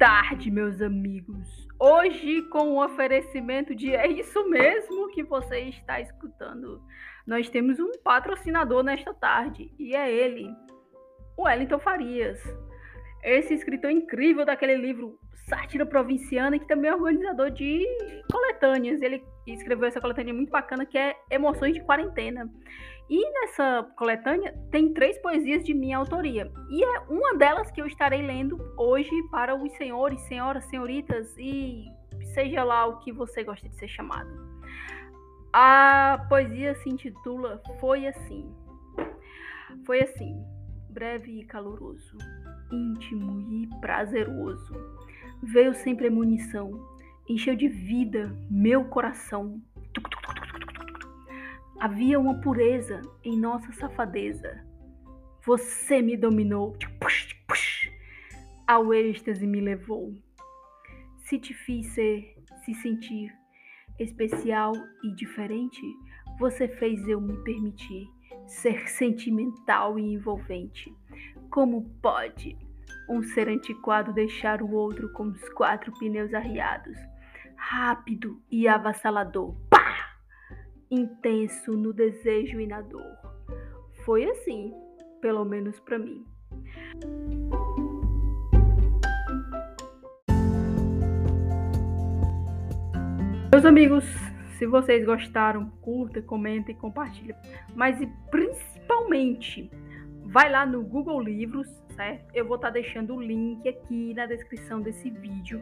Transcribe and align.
tarde, 0.00 0.50
meus 0.50 0.80
amigos. 0.80 1.68
Hoje, 1.78 2.40
com 2.48 2.70
o 2.70 2.82
oferecimento 2.82 3.74
de 3.74 3.94
é 3.94 4.08
isso 4.08 4.48
mesmo 4.48 5.10
que 5.10 5.22
você 5.22 5.60
está 5.64 6.00
escutando, 6.00 6.82
nós 7.26 7.50
temos 7.50 7.78
um 7.78 7.92
patrocinador 8.02 8.82
nesta 8.82 9.12
tarde 9.12 9.70
e 9.78 9.94
é 9.94 10.10
ele, 10.10 10.48
o 11.36 11.42
Wellington 11.42 11.78
Farias. 11.78 12.40
Esse 13.22 13.54
escritor 13.54 13.90
incrível 13.90 14.44
daquele 14.44 14.76
livro 14.76 15.18
Sátira 15.48 15.84
Provinciana, 15.84 16.58
que 16.58 16.66
também 16.66 16.90
é 16.90 16.94
organizador 16.94 17.50
de 17.50 17.84
coletâneas. 18.30 19.02
Ele 19.02 19.22
escreveu 19.46 19.88
essa 19.88 20.00
coletânea 20.00 20.32
muito 20.32 20.50
bacana 20.50 20.86
que 20.86 20.96
é 20.96 21.16
Emoções 21.30 21.74
de 21.74 21.80
Quarentena. 21.82 22.48
E 23.08 23.30
nessa 23.32 23.82
coletânea 23.96 24.54
tem 24.70 24.94
três 24.94 25.18
poesias 25.18 25.64
de 25.64 25.74
minha 25.74 25.98
autoria. 25.98 26.50
E 26.70 26.84
é 26.84 27.00
uma 27.08 27.34
delas 27.36 27.70
que 27.70 27.82
eu 27.82 27.86
estarei 27.86 28.22
lendo 28.22 28.56
hoje 28.78 29.10
para 29.30 29.54
os 29.54 29.72
senhores, 29.76 30.20
senhoras, 30.22 30.64
senhoritas 30.66 31.36
e 31.36 31.84
seja 32.32 32.62
lá 32.62 32.86
o 32.86 32.98
que 33.00 33.12
você 33.12 33.42
gosta 33.42 33.68
de 33.68 33.74
ser 33.74 33.88
chamado. 33.88 34.30
A 35.52 36.24
poesia 36.28 36.76
se 36.76 36.88
intitula 36.88 37.60
Foi 37.80 38.06
Assim. 38.06 38.54
Foi 39.84 40.00
assim, 40.02 40.36
breve 40.88 41.40
e 41.40 41.44
caloroso, 41.44 42.16
íntimo 42.72 43.40
e 43.52 43.66
prazeroso. 43.80 44.74
Veio 45.42 45.74
sem 45.74 45.96
premonição, 45.96 46.70
encheu 47.28 47.54
de 47.54 47.68
vida 47.68 48.36
meu 48.50 48.84
coração. 48.84 49.60
Havia 51.78 52.20
uma 52.20 52.40
pureza 52.40 53.00
em 53.24 53.38
nossa 53.38 53.72
safadeza. 53.72 54.64
Você 55.44 56.02
me 56.02 56.16
dominou, 56.16 56.76
ao 58.70 58.94
êxtase 58.94 59.48
me 59.48 59.60
levou. 59.60 60.14
Se 61.24 61.40
te 61.40 61.52
fiz 61.52 61.88
ser, 61.88 62.36
se 62.64 62.72
sentir 62.74 63.34
especial 63.98 64.72
e 65.02 65.12
diferente, 65.12 65.82
você 66.38 66.68
fez 66.68 67.04
eu 67.08 67.20
me 67.20 67.36
permitir 67.42 68.08
ser 68.46 68.88
sentimental 68.88 69.98
e 69.98 70.12
envolvente. 70.12 70.94
Como 71.50 71.82
pode 72.00 72.56
um 73.10 73.22
ser 73.22 73.48
antiquado 73.48 74.12
deixar 74.12 74.62
o 74.62 74.72
outro 74.72 75.12
com 75.12 75.24
os 75.24 75.48
quatro 75.50 75.92
pneus 75.98 76.32
arriados? 76.32 76.96
Rápido 77.56 78.40
e 78.50 78.66
avassalador 78.66 79.54
intenso 80.90 81.76
no 81.76 81.92
desejo 81.92 82.60
e 82.60 82.66
na 82.66 82.80
dor. 82.80 83.16
Foi 84.04 84.24
assim, 84.24 84.74
pelo 85.20 85.44
menos 85.44 85.78
para 85.80 85.98
mim. 85.98 86.24
Meus 93.52 93.64
amigos, 93.64 94.04
se 94.58 94.66
vocês 94.66 95.04
gostaram, 95.04 95.70
curta, 95.80 96.20
comenta 96.22 96.72
e 96.72 96.74
compartilha. 96.74 97.36
Mas 97.74 98.00
e 98.00 98.06
principalmente, 98.30 99.70
vai 100.30 100.50
lá 100.50 100.64
no 100.64 100.82
Google 100.82 101.20
Livros, 101.20 101.68
certo? 101.94 102.24
Eu 102.32 102.46
vou 102.46 102.56
estar 102.56 102.68
tá 102.68 102.74
deixando 102.74 103.16
o 103.16 103.20
link 103.20 103.68
aqui 103.68 104.14
na 104.14 104.26
descrição 104.26 104.80
desse 104.80 105.10
vídeo 105.10 105.60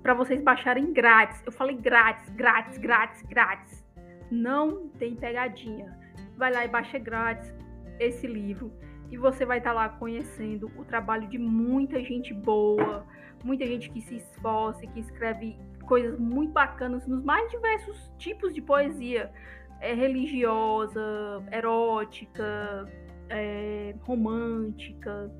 para 0.00 0.14
vocês 0.14 0.40
baixarem 0.40 0.92
grátis. 0.92 1.42
Eu 1.44 1.52
falei 1.52 1.76
grátis, 1.76 2.30
grátis, 2.30 2.78
grátis, 2.78 3.22
grátis 3.22 3.84
não 4.30 4.88
tem 4.90 5.16
pegadinha. 5.16 5.98
Vai 6.36 6.52
lá 6.52 6.64
e 6.64 6.68
baixa 6.68 6.98
grátis 6.98 7.52
esse 7.98 8.26
livro 8.26 8.72
e 9.10 9.16
você 9.16 9.44
vai 9.44 9.58
estar 9.58 9.70
tá 9.70 9.74
lá 9.74 9.88
conhecendo 9.88 10.70
o 10.76 10.84
trabalho 10.84 11.26
de 11.26 11.36
muita 11.36 12.02
gente 12.02 12.32
boa, 12.32 13.04
muita 13.44 13.66
gente 13.66 13.90
que 13.90 14.00
se 14.00 14.16
esforça, 14.16 14.86
que 14.86 15.00
escreve 15.00 15.58
coisas 15.84 16.16
muito 16.18 16.52
bacanas 16.52 17.06
nos 17.08 17.24
mais 17.24 17.50
diversos 17.50 18.08
tipos 18.16 18.54
de 18.54 18.62
poesia, 18.62 19.32
é, 19.80 19.92
religiosa, 19.92 21.02
erótica, 21.50 22.88
é, 23.30 23.94
romântica, 24.02 25.30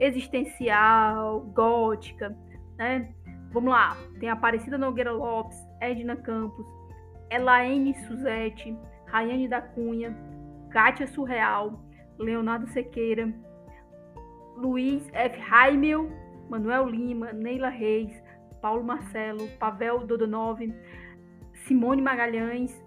existencial, 0.00 1.40
gótica, 1.54 2.36
né? 2.76 3.14
Vamos 3.52 3.70
lá, 3.70 3.96
tem 4.18 4.28
Aparecida 4.28 4.76
Nogueira 4.76 5.12
Lopes, 5.12 5.56
Edna 5.80 6.16
Campos, 6.16 6.66
Elaine 7.30 7.94
Suzete, 8.06 8.76
Rayane 9.06 9.46
da 9.46 9.60
Cunha, 9.60 10.16
Kátia 10.70 11.06
Surreal, 11.06 11.80
Leonardo 12.18 12.66
Sequeira, 12.68 13.32
Luiz 14.56 15.08
F. 15.12 15.38
Raimel, 15.38 16.10
Manuel 16.48 16.88
Lima, 16.88 17.32
Neila 17.32 17.68
Reis, 17.68 18.12
Paulo 18.60 18.82
Marcelo, 18.82 19.46
Pavel 19.58 20.00
Dodonov, 20.00 20.58
Simone 21.66 22.02
Magalhães, 22.02 22.82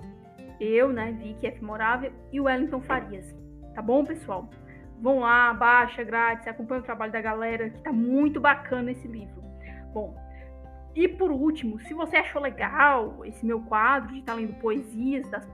eu, 0.59 0.91
né, 0.91 1.11
Vicky 1.13 1.47
F. 1.47 1.63
Morável 1.63 2.11
e 2.31 2.41
Wellington 2.41 2.81
Farias. 2.81 3.35
Tá 3.77 3.81
bom, 3.83 4.03
pessoal? 4.03 4.49
Vão 4.99 5.19
lá, 5.19 5.53
baixa 5.53 6.03
grátis, 6.03 6.47
acompanha 6.47 6.81
o 6.81 6.83
trabalho 6.83 7.11
da 7.11 7.21
galera, 7.21 7.69
que 7.69 7.79
tá 7.83 7.93
muito 7.93 8.41
bacana 8.41 8.91
esse 8.91 9.07
livro. 9.07 9.39
Bom, 9.93 10.17
e 10.95 11.07
por 11.07 11.29
último, 11.29 11.79
se 11.81 11.93
você 11.93 12.17
achou 12.17 12.41
legal 12.41 13.23
esse 13.23 13.45
meu 13.45 13.61
quadro 13.61 14.13
de 14.13 14.21
estar 14.21 14.31
tá 14.31 14.39
lendo 14.39 14.55
poesias, 14.55 15.29
das, 15.29 15.47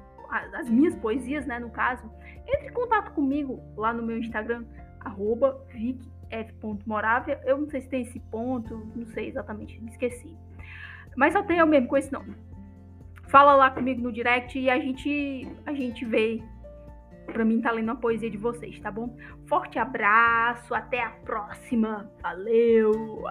as 0.53 0.69
minhas 0.69 0.95
poesias, 0.95 1.45
né, 1.45 1.59
no 1.59 1.69
caso, 1.69 2.09
entre 2.47 2.69
em 2.69 2.71
contato 2.71 3.11
comigo 3.11 3.61
lá 3.75 3.91
no 3.93 4.01
meu 4.01 4.17
Instagram, 4.17 4.63
arroba 5.01 5.61
vicf.moravia. 5.73 7.41
Eu 7.43 7.57
não 7.57 7.67
sei 7.67 7.81
se 7.81 7.89
tem 7.89 8.03
esse 8.03 8.21
ponto, 8.21 8.89
não 8.95 9.05
sei 9.07 9.27
exatamente, 9.27 9.83
me 9.83 9.91
esqueci. 9.91 10.33
Mas 11.17 11.33
só 11.33 11.43
tem 11.43 11.57
eu 11.57 11.67
mesmo 11.67 11.89
com 11.89 11.97
esse 11.97 12.13
nome. 12.13 12.37
Fala 13.27 13.53
lá 13.53 13.69
comigo 13.69 14.01
no 14.01 14.13
direct 14.13 14.57
e 14.57 14.69
a 14.69 14.79
gente, 14.79 15.45
a 15.65 15.73
gente 15.73 16.05
vê 16.05 16.41
pra 17.25 17.45
mim 17.45 17.61
tá 17.61 17.71
lendo 17.71 17.91
a 17.91 17.95
poesia 17.95 18.29
de 18.29 18.37
vocês, 18.37 18.79
tá 18.79 18.91
bom? 18.91 19.15
Forte 19.47 19.79
abraço, 19.79 20.73
até 20.73 21.03
a 21.03 21.09
próxima. 21.09 22.11
Valeu! 22.21 23.23